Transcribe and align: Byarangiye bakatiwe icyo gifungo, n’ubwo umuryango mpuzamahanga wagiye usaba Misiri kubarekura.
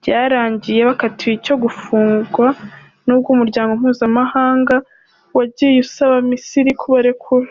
Byarangiye 0.00 0.80
bakatiwe 0.90 1.32
icyo 1.38 1.54
gifungo, 1.64 2.42
n’ubwo 3.04 3.28
umuryango 3.34 3.70
mpuzamahanga 3.80 4.74
wagiye 5.36 5.78
usaba 5.84 6.16
Misiri 6.30 6.72
kubarekura. 6.82 7.48